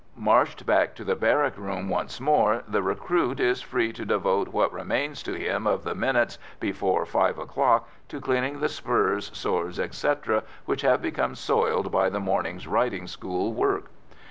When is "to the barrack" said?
0.95-1.55